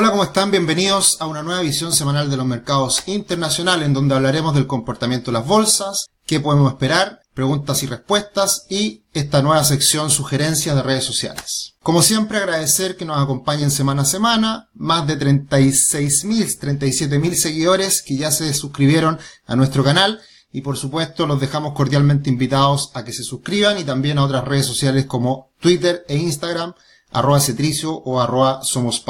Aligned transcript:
Hola, 0.00 0.12
¿cómo 0.12 0.22
están? 0.22 0.52
Bienvenidos 0.52 1.16
a 1.20 1.26
una 1.26 1.42
nueva 1.42 1.60
visión 1.60 1.92
semanal 1.92 2.30
de 2.30 2.36
los 2.36 2.46
mercados 2.46 3.02
internacionales 3.06 3.84
en 3.84 3.94
donde 3.94 4.14
hablaremos 4.14 4.54
del 4.54 4.68
comportamiento 4.68 5.32
de 5.32 5.38
las 5.38 5.46
bolsas, 5.48 6.06
qué 6.24 6.38
podemos 6.38 6.70
esperar, 6.70 7.22
preguntas 7.34 7.82
y 7.82 7.88
respuestas 7.88 8.64
y 8.70 9.02
esta 9.12 9.42
nueva 9.42 9.64
sección 9.64 10.10
sugerencias 10.10 10.76
de 10.76 10.84
redes 10.84 11.02
sociales. 11.02 11.74
Como 11.82 12.02
siempre 12.02 12.38
agradecer 12.38 12.96
que 12.96 13.04
nos 13.04 13.20
acompañen 13.20 13.72
semana 13.72 14.02
a 14.02 14.04
semana, 14.04 14.68
más 14.72 15.04
de 15.08 15.18
36.000, 15.18 16.60
37.000 16.60 17.34
seguidores 17.34 18.00
que 18.00 18.16
ya 18.16 18.30
se 18.30 18.54
suscribieron 18.54 19.18
a 19.46 19.56
nuestro 19.56 19.82
canal 19.82 20.20
y 20.52 20.60
por 20.60 20.76
supuesto 20.76 21.26
los 21.26 21.40
dejamos 21.40 21.74
cordialmente 21.74 22.30
invitados 22.30 22.92
a 22.94 23.02
que 23.02 23.12
se 23.12 23.24
suscriban 23.24 23.78
y 23.78 23.82
también 23.82 24.18
a 24.18 24.24
otras 24.24 24.44
redes 24.44 24.66
sociales 24.66 25.06
como 25.06 25.50
Twitter 25.58 26.04
e 26.06 26.18
Instagram 26.18 26.74
arroba 27.10 27.40
cetricio 27.40 27.92
o 27.92 28.20
arroba 28.20 28.62
somos 28.62 29.04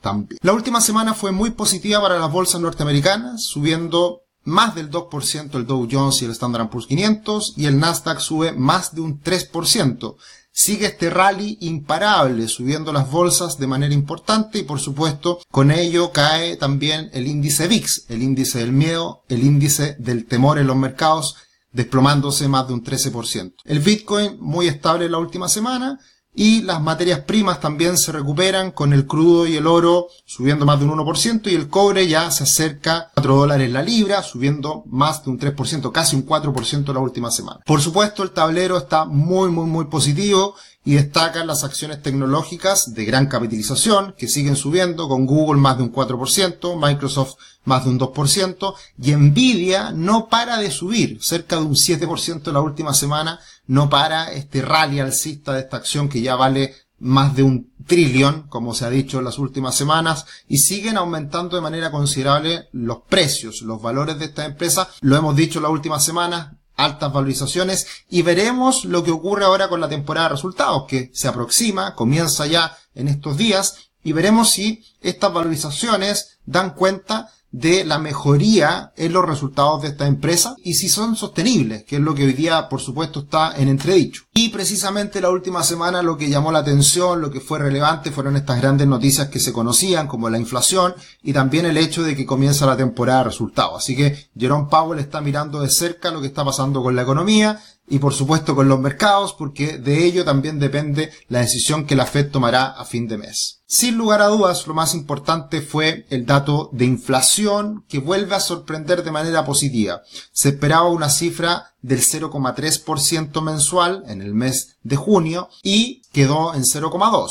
también. 0.00 0.38
La 0.42 0.52
última 0.52 0.80
semana 0.80 1.14
fue 1.14 1.32
muy 1.32 1.50
positiva 1.50 2.00
para 2.00 2.18
las 2.18 2.30
bolsas 2.30 2.60
norteamericanas, 2.60 3.44
subiendo 3.44 4.22
más 4.44 4.74
del 4.74 4.90
2% 4.90 5.54
el 5.54 5.66
Dow 5.66 5.88
Jones 5.90 6.22
y 6.22 6.24
el 6.24 6.32
Standard 6.32 6.68
Poor's 6.68 6.86
500 6.86 7.54
y 7.56 7.66
el 7.66 7.78
Nasdaq 7.78 8.18
sube 8.20 8.52
más 8.52 8.94
de 8.94 9.00
un 9.00 9.20
3%. 9.20 10.16
Sigue 10.54 10.86
este 10.86 11.08
rally 11.08 11.56
imparable, 11.60 12.46
subiendo 12.46 12.92
las 12.92 13.10
bolsas 13.10 13.58
de 13.58 13.66
manera 13.66 13.94
importante 13.94 14.58
y 14.58 14.62
por 14.64 14.80
supuesto 14.80 15.38
con 15.50 15.70
ello 15.70 16.12
cae 16.12 16.56
también 16.56 17.08
el 17.14 17.26
índice 17.26 17.68
VIX, 17.68 18.10
el 18.10 18.22
índice 18.22 18.58
del 18.58 18.72
miedo, 18.72 19.22
el 19.28 19.44
índice 19.44 19.96
del 19.98 20.26
temor 20.26 20.58
en 20.58 20.66
los 20.66 20.76
mercados, 20.76 21.36
desplomándose 21.72 22.48
más 22.48 22.68
de 22.68 22.74
un 22.74 22.84
13%. 22.84 23.54
El 23.64 23.78
Bitcoin 23.78 24.36
muy 24.40 24.68
estable 24.68 25.08
la 25.08 25.18
última 25.18 25.48
semana 25.48 25.98
y 26.34 26.62
las 26.62 26.80
materias 26.80 27.20
primas 27.20 27.60
también 27.60 27.98
se 27.98 28.10
recuperan 28.12 28.70
con 28.70 28.92
el 28.92 29.06
crudo 29.06 29.46
y 29.46 29.56
el 29.56 29.66
oro 29.66 30.08
subiendo 30.24 30.64
más 30.64 30.78
de 30.78 30.86
un 30.86 30.98
1% 30.98 31.50
y 31.50 31.54
el 31.54 31.68
cobre 31.68 32.08
ya 32.08 32.30
se 32.30 32.44
acerca 32.44 32.96
a 32.96 33.10
4 33.16 33.36
dólares 33.36 33.70
la 33.70 33.82
libra 33.82 34.22
subiendo 34.22 34.84
más 34.86 35.24
de 35.24 35.30
un 35.30 35.38
3%, 35.38 35.92
casi 35.92 36.16
un 36.16 36.26
4% 36.26 36.92
la 36.92 37.00
última 37.00 37.30
semana. 37.30 37.60
Por 37.66 37.82
supuesto 37.82 38.22
el 38.22 38.30
tablero 38.30 38.78
está 38.78 39.04
muy 39.04 39.50
muy 39.50 39.66
muy 39.66 39.86
positivo 39.86 40.54
y 40.84 40.94
destacan 40.94 41.46
las 41.46 41.64
acciones 41.64 42.02
tecnológicas 42.02 42.94
de 42.94 43.04
gran 43.04 43.26
capitalización 43.26 44.14
que 44.18 44.28
siguen 44.28 44.56
subiendo 44.56 45.08
con 45.08 45.26
Google 45.26 45.60
más 45.60 45.76
de 45.78 45.84
un 45.84 45.92
4%, 45.92 46.76
Microsoft 46.76 47.34
más 47.64 47.84
de 47.84 47.90
un 47.90 48.00
2% 48.00 48.74
y 49.00 49.12
Nvidia 49.14 49.92
no 49.92 50.28
para 50.28 50.58
de 50.58 50.70
subir, 50.70 51.22
cerca 51.22 51.56
de 51.56 51.62
un 51.62 51.74
7% 51.74 52.52
la 52.52 52.60
última 52.60 52.94
semana, 52.94 53.38
no 53.66 53.88
para 53.88 54.32
este 54.32 54.62
rally 54.62 54.98
alcista 54.98 55.52
de 55.52 55.60
esta 55.60 55.76
acción 55.76 56.08
que 56.08 56.20
ya 56.20 56.34
vale 56.34 56.74
más 56.98 57.34
de 57.34 57.42
un 57.42 57.72
trillón, 57.84 58.46
como 58.48 58.74
se 58.74 58.84
ha 58.84 58.90
dicho 58.90 59.18
en 59.18 59.24
las 59.24 59.38
últimas 59.38 59.74
semanas, 59.74 60.24
y 60.46 60.58
siguen 60.58 60.96
aumentando 60.96 61.56
de 61.56 61.62
manera 61.62 61.90
considerable 61.90 62.68
los 62.72 62.98
precios, 63.08 63.62
los 63.62 63.82
valores 63.82 64.18
de 64.18 64.26
esta 64.26 64.44
empresa. 64.44 64.88
Lo 65.00 65.16
hemos 65.16 65.34
dicho 65.34 65.58
en 65.58 65.64
las 65.64 65.72
últimas 65.72 66.04
semanas, 66.04 66.52
altas 66.84 67.12
valorizaciones 67.12 67.86
y 68.08 68.22
veremos 68.22 68.84
lo 68.84 69.02
que 69.04 69.10
ocurre 69.10 69.44
ahora 69.44 69.68
con 69.68 69.80
la 69.80 69.88
temporada 69.88 70.28
de 70.28 70.34
resultados 70.34 70.84
que 70.88 71.10
se 71.12 71.28
aproxima, 71.28 71.94
comienza 71.94 72.46
ya 72.46 72.76
en 72.94 73.08
estos 73.08 73.36
días 73.36 73.90
y 74.04 74.12
veremos 74.12 74.50
si 74.50 74.84
estas 75.00 75.32
valorizaciones 75.32 76.38
dan 76.44 76.74
cuenta 76.74 77.30
de 77.52 77.84
la 77.84 77.98
mejoría 77.98 78.92
en 78.96 79.12
los 79.12 79.26
resultados 79.26 79.82
de 79.82 79.88
esta 79.88 80.06
empresa 80.06 80.56
y 80.64 80.74
si 80.74 80.88
son 80.88 81.16
sostenibles, 81.16 81.84
que 81.84 81.96
es 81.96 82.02
lo 82.02 82.14
que 82.14 82.24
hoy 82.24 82.32
día 82.32 82.68
por 82.68 82.80
supuesto 82.80 83.20
está 83.20 83.54
en 83.56 83.68
entredicho. 83.68 84.24
Y 84.34 84.48
precisamente 84.48 85.20
la 85.20 85.30
última 85.30 85.62
semana 85.62 86.02
lo 86.02 86.16
que 86.16 86.30
llamó 86.30 86.50
la 86.50 86.60
atención, 86.60 87.20
lo 87.20 87.30
que 87.30 87.40
fue 87.40 87.58
relevante 87.58 88.10
fueron 88.10 88.36
estas 88.36 88.60
grandes 88.60 88.86
noticias 88.86 89.28
que 89.28 89.38
se 89.38 89.52
conocían 89.52 90.08
como 90.08 90.30
la 90.30 90.38
inflación 90.38 90.94
y 91.22 91.32
también 91.32 91.66
el 91.66 91.76
hecho 91.76 92.02
de 92.02 92.16
que 92.16 92.26
comienza 92.26 92.66
la 92.66 92.76
temporada 92.76 93.18
de 93.18 93.24
resultados. 93.24 93.82
Así 93.82 93.94
que 93.94 94.30
Jerome 94.36 94.68
Powell 94.70 94.98
está 94.98 95.20
mirando 95.20 95.60
de 95.60 95.68
cerca 95.68 96.10
lo 96.10 96.20
que 96.20 96.28
está 96.28 96.44
pasando 96.44 96.82
con 96.82 96.96
la 96.96 97.02
economía, 97.02 97.60
y 97.88 97.98
por 97.98 98.14
supuesto 98.14 98.54
con 98.54 98.68
los 98.68 98.80
mercados 98.80 99.34
porque 99.34 99.78
de 99.78 100.04
ello 100.04 100.24
también 100.24 100.58
depende 100.58 101.10
la 101.28 101.40
decisión 101.40 101.84
que 101.84 101.96
la 101.96 102.06
Fed 102.06 102.30
tomará 102.30 102.66
a 102.68 102.84
fin 102.84 103.08
de 103.08 103.18
mes. 103.18 103.61
Sin 103.74 103.96
lugar 103.96 104.20
a 104.20 104.26
dudas, 104.26 104.66
lo 104.66 104.74
más 104.74 104.92
importante 104.92 105.62
fue 105.62 106.04
el 106.10 106.26
dato 106.26 106.68
de 106.72 106.84
inflación 106.84 107.86
que 107.88 108.00
vuelve 108.00 108.34
a 108.34 108.40
sorprender 108.40 109.02
de 109.02 109.10
manera 109.10 109.46
positiva. 109.46 110.02
Se 110.30 110.50
esperaba 110.50 110.90
una 110.90 111.08
cifra 111.08 111.72
del 111.80 112.00
0,3% 112.00 113.40
mensual 113.40 114.04
en 114.08 114.20
el 114.20 114.34
mes 114.34 114.76
de 114.82 114.96
junio 114.96 115.48
y 115.62 116.02
quedó 116.12 116.52
en 116.52 116.64
0,2%. 116.64 117.30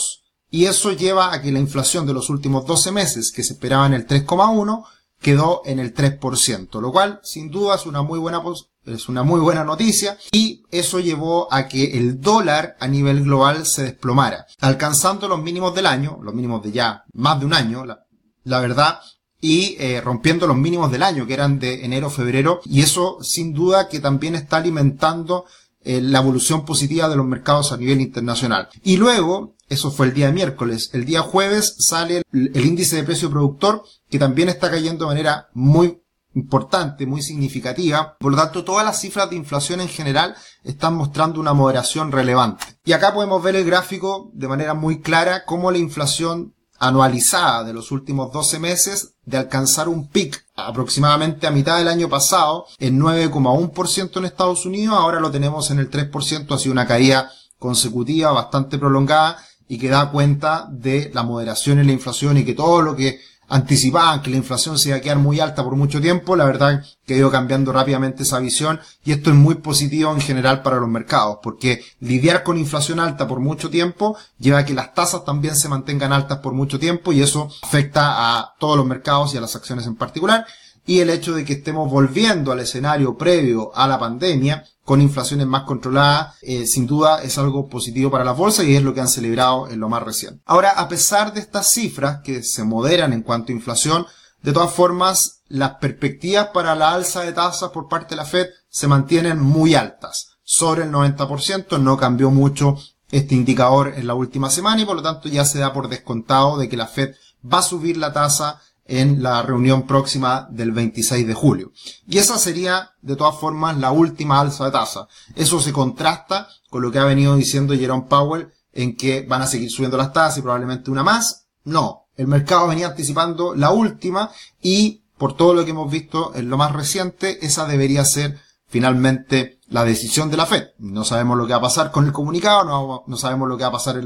Y 0.49 0.65
eso 0.65 0.91
lleva 0.93 1.31
a 1.31 1.43
que 1.43 1.51
la 1.51 1.59
inflación 1.59 2.07
de 2.07 2.13
los 2.13 2.31
últimos 2.31 2.65
12 2.65 2.91
meses, 2.91 3.31
que 3.31 3.43
se 3.43 3.53
esperaba 3.53 3.85
en 3.85 3.93
el 3.93 4.07
3,1%, 4.07 4.83
quedó 5.21 5.61
en 5.65 5.77
el 5.77 5.93
3%, 5.93 6.81
lo 6.81 6.91
cual 6.91 7.19
sin 7.21 7.51
duda 7.51 7.75
es 7.75 7.85
una 7.85 8.01
muy 8.01 8.17
buena 8.17 8.41
es 8.85 9.09
una 9.09 9.23
muy 9.23 9.39
buena 9.39 9.63
noticia 9.63 10.17
y 10.31 10.63
eso 10.71 10.99
llevó 10.99 11.51
a 11.53 11.67
que 11.67 11.97
el 11.97 12.19
dólar 12.19 12.77
a 12.79 12.87
nivel 12.87 13.23
global 13.23 13.65
se 13.65 13.83
desplomara, 13.83 14.47
alcanzando 14.59 15.27
los 15.27 15.41
mínimos 15.41 15.75
del 15.75 15.85
año, 15.85 16.19
los 16.21 16.33
mínimos 16.33 16.63
de 16.63 16.71
ya 16.71 17.03
más 17.13 17.39
de 17.39 17.45
un 17.45 17.53
año, 17.53 17.85
la, 17.85 18.59
verdad, 18.59 18.99
y 19.39 19.75
eh, 19.79 20.01
rompiendo 20.01 20.47
los 20.47 20.57
mínimos 20.57 20.91
del 20.91 21.03
año, 21.03 21.27
que 21.27 21.33
eran 21.33 21.59
de 21.59 21.85
enero-febrero, 21.85 22.61
y 22.65 22.81
eso 22.81 23.19
sin 23.21 23.53
duda 23.53 23.87
que 23.87 23.99
también 23.99 24.35
está 24.35 24.57
alimentando 24.57 25.45
eh, 25.83 26.01
la 26.01 26.19
evolución 26.19 26.65
positiva 26.65 27.07
de 27.09 27.15
los 27.15 27.25
mercados 27.25 27.71
a 27.71 27.77
nivel 27.77 28.01
internacional. 28.01 28.69
Y 28.83 28.97
luego, 28.97 29.55
eso 29.69 29.91
fue 29.91 30.07
el 30.07 30.13
día 30.13 30.31
miércoles, 30.31 30.89
el 30.93 31.05
día 31.05 31.21
jueves 31.21 31.75
sale 31.79 32.23
el 32.31 32.65
índice 32.65 32.97
de 32.97 33.03
precio 33.03 33.29
productor, 33.29 33.83
que 34.09 34.19
también 34.19 34.49
está 34.49 34.69
cayendo 34.69 35.05
de 35.05 35.11
manera 35.11 35.49
muy 35.53 36.00
importante, 36.33 37.05
muy 37.05 37.21
significativa. 37.21 38.15
Por 38.19 38.31
lo 38.31 38.37
tanto, 38.37 38.63
todas 38.63 38.85
las 38.85 38.99
cifras 38.99 39.29
de 39.29 39.35
inflación 39.35 39.81
en 39.81 39.89
general 39.89 40.35
están 40.63 40.95
mostrando 40.95 41.39
una 41.39 41.53
moderación 41.53 42.11
relevante. 42.11 42.65
Y 42.85 42.93
acá 42.93 43.13
podemos 43.13 43.41
ver 43.43 43.55
el 43.55 43.65
gráfico 43.65 44.31
de 44.33 44.47
manera 44.47 44.73
muy 44.73 45.01
clara 45.01 45.43
cómo 45.45 45.71
la 45.71 45.77
inflación 45.77 46.53
anualizada 46.81 47.63
de 47.63 47.73
los 47.73 47.91
últimos 47.91 48.33
12 48.33 48.57
meses 48.57 49.13
de 49.23 49.37
alcanzar 49.37 49.87
un 49.87 50.07
pic 50.07 50.43
aproximadamente 50.55 51.45
a 51.45 51.51
mitad 51.51 51.77
del 51.77 51.87
año 51.87 52.09
pasado 52.09 52.65
en 52.79 52.99
9,1% 52.99 54.17
en 54.17 54.25
Estados 54.25 54.65
Unidos, 54.65 54.95
ahora 54.97 55.19
lo 55.19 55.29
tenemos 55.29 55.69
en 55.69 55.77
el 55.77 55.91
3%, 55.91 56.51
ha 56.51 56.57
sido 56.57 56.71
una 56.71 56.87
caída 56.87 57.31
consecutiva 57.59 58.31
bastante 58.31 58.79
prolongada 58.79 59.37
y 59.67 59.77
que 59.77 59.89
da 59.89 60.09
cuenta 60.09 60.67
de 60.71 61.11
la 61.13 61.21
moderación 61.21 61.77
en 61.77 61.85
la 61.85 61.93
inflación 61.93 62.37
y 62.37 62.45
que 62.45 62.55
todo 62.55 62.81
lo 62.81 62.95
que 62.95 63.21
anticipaban 63.51 64.21
que 64.21 64.31
la 64.31 64.37
inflación 64.37 64.79
se 64.79 64.89
iba 64.89 64.97
a 64.97 65.01
quedar 65.01 65.17
muy 65.17 65.41
alta 65.41 65.61
por 65.61 65.75
mucho 65.75 65.99
tiempo, 65.99 66.37
la 66.37 66.45
verdad 66.45 66.85
que 67.05 67.13
ha 67.13 67.17
ido 67.17 67.29
cambiando 67.29 67.73
rápidamente 67.73 68.23
esa 68.23 68.39
visión 68.39 68.79
y 69.03 69.11
esto 69.11 69.29
es 69.29 69.35
muy 69.35 69.55
positivo 69.55 70.13
en 70.13 70.21
general 70.21 70.61
para 70.61 70.77
los 70.77 70.87
mercados, 70.87 71.39
porque 71.43 71.83
lidiar 71.99 72.43
con 72.43 72.57
inflación 72.57 73.01
alta 73.01 73.27
por 73.27 73.41
mucho 73.41 73.69
tiempo 73.69 74.17
lleva 74.39 74.59
a 74.59 74.65
que 74.65 74.73
las 74.73 74.93
tasas 74.93 75.25
también 75.25 75.57
se 75.57 75.67
mantengan 75.67 76.13
altas 76.13 76.39
por 76.39 76.53
mucho 76.53 76.79
tiempo 76.79 77.11
y 77.11 77.21
eso 77.21 77.49
afecta 77.61 78.37
a 78.37 78.55
todos 78.57 78.77
los 78.77 78.85
mercados 78.85 79.33
y 79.33 79.37
a 79.37 79.41
las 79.41 79.55
acciones 79.55 79.85
en 79.85 79.95
particular 79.95 80.45
y 80.85 80.99
el 80.99 81.09
hecho 81.09 81.33
de 81.33 81.45
que 81.45 81.53
estemos 81.53 81.89
volviendo 81.89 82.51
al 82.51 82.59
escenario 82.59 83.17
previo 83.17 83.71
a 83.75 83.87
la 83.87 83.99
pandemia 83.99 84.65
con 84.83 85.01
inflaciones 85.01 85.47
más 85.47 85.63
controladas, 85.63 86.35
eh, 86.41 86.65
sin 86.65 86.87
duda 86.87 87.21
es 87.21 87.37
algo 87.37 87.67
positivo 87.67 88.09
para 88.09 88.25
las 88.25 88.35
bolsas 88.35 88.65
y 88.65 88.75
es 88.75 88.83
lo 88.83 88.93
que 88.93 89.01
han 89.01 89.07
celebrado 89.07 89.69
en 89.69 89.79
lo 89.79 89.89
más 89.89 90.03
reciente. 90.03 90.41
Ahora, 90.45 90.71
a 90.71 90.87
pesar 90.87 91.33
de 91.33 91.39
estas 91.39 91.69
cifras 91.69 92.21
que 92.23 92.43
se 92.43 92.63
moderan 92.63 93.13
en 93.13 93.21
cuanto 93.21 93.51
a 93.51 93.55
inflación, 93.55 94.05
de 94.41 94.53
todas 94.53 94.71
formas, 94.71 95.43
las 95.47 95.75
perspectivas 95.75 96.47
para 96.47 96.73
la 96.75 96.93
alza 96.93 97.21
de 97.21 97.31
tasas 97.31 97.69
por 97.69 97.87
parte 97.87 98.11
de 98.11 98.15
la 98.15 98.25
Fed 98.25 98.47
se 98.69 98.87
mantienen 98.87 99.39
muy 99.39 99.75
altas, 99.75 100.37
sobre 100.43 100.83
el 100.83 100.91
90%, 100.91 101.79
no 101.79 101.97
cambió 101.97 102.31
mucho 102.31 102.75
este 103.11 103.35
indicador 103.35 103.93
en 103.95 104.07
la 104.07 104.15
última 104.15 104.49
semana 104.49 104.81
y 104.81 104.85
por 104.85 104.95
lo 104.95 105.03
tanto 105.03 105.29
ya 105.29 105.45
se 105.45 105.59
da 105.59 105.73
por 105.73 105.89
descontado 105.89 106.57
de 106.57 106.69
que 106.69 106.77
la 106.77 106.87
Fed 106.87 107.13
va 107.45 107.59
a 107.59 107.63
subir 107.63 107.97
la 107.97 108.13
tasa 108.13 108.61
en 108.91 109.23
la 109.23 109.41
reunión 109.41 109.87
próxima 109.87 110.49
del 110.51 110.73
26 110.73 111.25
de 111.25 111.33
julio. 111.33 111.71
Y 112.05 112.17
esa 112.17 112.37
sería, 112.37 112.91
de 113.01 113.15
todas 113.15 113.39
formas, 113.39 113.77
la 113.77 113.91
última 113.91 114.41
alza 114.41 114.65
de 114.65 114.71
tasa. 114.71 115.07
Eso 115.33 115.61
se 115.61 115.71
contrasta 115.71 116.49
con 116.69 116.81
lo 116.81 116.91
que 116.91 116.99
ha 116.99 117.05
venido 117.05 117.37
diciendo 117.37 117.73
Jerome 117.73 118.07
Powell 118.09 118.49
en 118.73 118.97
que 118.97 119.21
van 119.21 119.43
a 119.43 119.47
seguir 119.47 119.71
subiendo 119.71 119.95
las 119.95 120.11
tasas 120.11 120.39
y 120.39 120.41
probablemente 120.41 120.91
una 120.91 121.03
más. 121.03 121.47
No, 121.63 122.09
el 122.17 122.27
mercado 122.27 122.67
venía 122.67 122.87
anticipando 122.87 123.55
la 123.55 123.71
última 123.71 124.29
y 124.61 125.03
por 125.17 125.37
todo 125.37 125.53
lo 125.53 125.63
que 125.63 125.71
hemos 125.71 125.89
visto 125.89 126.33
en 126.35 126.49
lo 126.49 126.57
más 126.57 126.73
reciente, 126.73 127.45
esa 127.45 127.65
debería 127.65 128.03
ser 128.03 128.41
finalmente 128.67 129.60
la 129.71 129.85
decisión 129.85 130.29
de 130.29 130.37
la 130.37 130.45
Fed. 130.45 130.67
No 130.79 131.03
sabemos 131.03 131.37
lo 131.37 131.47
que 131.47 131.53
va 131.53 131.59
a 131.59 131.63
pasar 131.63 131.91
con 131.91 132.05
el 132.05 132.11
comunicado, 132.11 132.65
no, 132.65 133.03
no 133.07 133.17
sabemos 133.17 133.47
lo 133.47 133.57
que 133.57 133.63
va 133.63 133.69
a 133.69 133.73
pasar 133.73 133.99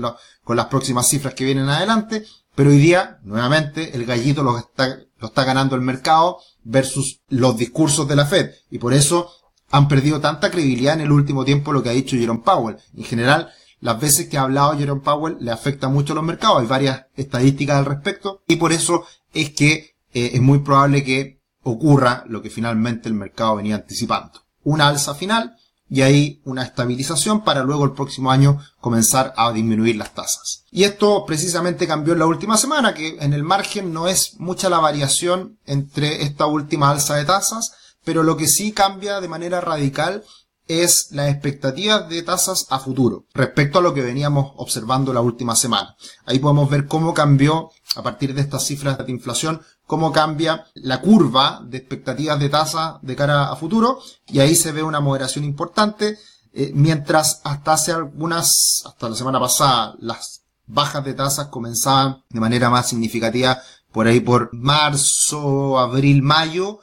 con 0.43 0.55
las 0.55 0.67
próximas 0.67 1.09
cifras 1.09 1.33
que 1.33 1.43
vienen 1.43 1.67
adelante, 1.67 2.23
pero 2.53 2.69
hoy 2.69 2.77
día, 2.77 3.19
nuevamente, 3.23 3.95
el 3.95 4.05
gallito 4.05 4.43
lo 4.43 4.57
está, 4.57 4.99
lo 5.19 5.27
está 5.27 5.43
ganando 5.43 5.75
el 5.75 5.81
mercado 5.81 6.37
versus 6.63 7.21
los 7.29 7.57
discursos 7.57 8.07
de 8.07 8.15
la 8.15 8.25
Fed. 8.25 8.51
Y 8.69 8.77
por 8.77 8.93
eso 8.93 9.29
han 9.71 9.87
perdido 9.87 10.21
tanta 10.21 10.51
credibilidad 10.51 10.93
en 10.93 11.01
el 11.01 11.11
último 11.11 11.43
tiempo 11.43 11.73
lo 11.73 11.81
que 11.81 11.89
ha 11.89 11.93
dicho 11.93 12.15
Jerome 12.15 12.43
Powell. 12.45 12.77
En 12.95 13.03
general, 13.03 13.49
las 13.79 13.99
veces 13.99 14.29
que 14.29 14.37
ha 14.37 14.43
hablado 14.43 14.77
Jerome 14.77 15.01
Powell 15.01 15.37
le 15.39 15.51
afecta 15.51 15.89
mucho 15.89 16.13
a 16.13 16.15
los 16.15 16.23
mercados. 16.23 16.61
Hay 16.61 16.67
varias 16.67 17.07
estadísticas 17.15 17.77
al 17.77 17.85
respecto 17.85 18.43
y 18.47 18.57
por 18.57 18.71
eso 18.71 19.03
es 19.33 19.49
que 19.49 19.97
eh, 20.13 20.31
es 20.33 20.41
muy 20.41 20.59
probable 20.59 21.03
que 21.03 21.41
ocurra 21.63 22.23
lo 22.27 22.43
que 22.43 22.51
finalmente 22.51 23.09
el 23.09 23.15
mercado 23.15 23.55
venía 23.55 23.75
anticipando. 23.75 24.44
Una 24.65 24.89
alza 24.89 25.15
final 25.15 25.55
y 25.89 26.01
ahí 26.01 26.41
una 26.43 26.63
estabilización 26.63 27.43
para 27.43 27.63
luego 27.63 27.85
el 27.85 27.93
próximo 27.93 28.31
año 28.31 28.59
comenzar 28.81 29.33
a 29.37 29.51
disminuir 29.53 29.95
las 29.95 30.13
tasas. 30.13 30.63
Y 30.71 30.83
esto 30.83 31.23
precisamente 31.25 31.87
cambió 31.87 32.13
en 32.13 32.19
la 32.19 32.25
última 32.25 32.57
semana, 32.57 32.93
que 32.93 33.17
en 33.19 33.33
el 33.33 33.43
margen 33.43 33.93
no 33.93 34.07
es 34.07 34.39
mucha 34.39 34.69
la 34.69 34.79
variación 34.79 35.57
entre 35.65 36.23
esta 36.23 36.47
última 36.47 36.89
alza 36.89 37.15
de 37.15 37.25
tasas, 37.25 37.73
pero 38.03 38.23
lo 38.23 38.35
que 38.35 38.47
sí 38.47 38.71
cambia 38.71 39.21
de 39.21 39.27
manera 39.27 39.61
radical 39.61 40.23
es 40.67 41.11
la 41.11 41.29
expectativa 41.29 41.99
de 41.99 42.23
tasas 42.23 42.65
a 42.69 42.79
futuro 42.79 43.25
respecto 43.33 43.79
a 43.79 43.81
lo 43.81 43.93
que 43.93 44.01
veníamos 44.01 44.53
observando 44.57 45.13
la 45.13 45.21
última 45.21 45.55
semana. 45.55 45.95
Ahí 46.25 46.39
podemos 46.39 46.69
ver 46.69 46.87
cómo 46.87 47.13
cambió 47.13 47.69
a 47.95 48.03
partir 48.03 48.33
de 48.33 48.41
estas 48.41 48.65
cifras 48.65 48.97
de 48.97 49.11
inflación, 49.11 49.61
cómo 49.85 50.11
cambia 50.11 50.65
la 50.75 51.01
curva 51.01 51.61
de 51.65 51.77
expectativas 51.77 52.39
de 52.39 52.49
tasa 52.49 52.99
de 53.01 53.15
cara 53.15 53.51
a 53.51 53.55
futuro 53.55 53.99
y 54.27 54.39
ahí 54.39 54.55
se 54.55 54.71
ve 54.71 54.83
una 54.83 54.99
moderación 54.99 55.45
importante, 55.45 56.17
eh, 56.53 56.71
mientras 56.73 57.41
hasta 57.43 57.73
hace 57.73 57.91
algunas, 57.91 58.83
hasta 58.85 59.09
la 59.09 59.15
semana 59.15 59.39
pasada, 59.39 59.95
las 59.99 60.41
bajas 60.67 61.03
de 61.03 61.13
tasas 61.13 61.47
comenzaban 61.47 62.23
de 62.29 62.39
manera 62.39 62.69
más 62.69 62.89
significativa 62.89 63.61
por 63.91 64.07
ahí 64.07 64.19
por 64.19 64.53
marzo, 64.53 65.79
abril, 65.79 66.21
mayo, 66.21 66.79